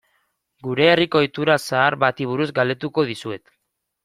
Gure 0.67 0.87
herriko 0.93 1.21
ohitura 1.23 1.57
zahar 1.67 1.99
bati 2.05 2.29
buruz 2.31 2.49
galdetuko 2.61 3.05
dizuet. 3.13 3.47